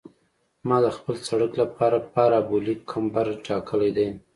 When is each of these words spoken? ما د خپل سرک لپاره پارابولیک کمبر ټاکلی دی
ما 0.67 0.77
د 0.85 0.87
خپل 0.97 1.15
سرک 1.27 1.51
لپاره 1.61 1.97
پارابولیک 2.13 2.79
کمبر 2.91 3.27
ټاکلی 3.45 3.91
دی 3.97 4.07